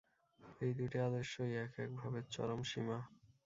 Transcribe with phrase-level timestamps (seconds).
[0.61, 2.97] এই দুইটি আদর্শই এক এক ভাবের চরম সীমা।